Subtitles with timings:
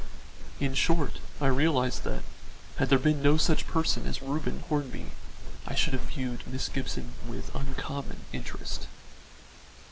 [0.59, 2.23] In short, I realised that,
[2.77, 5.11] had there been no such person as Reuben Hornby,
[5.67, 8.87] I should have viewed Miss Gibson with uncommon interest.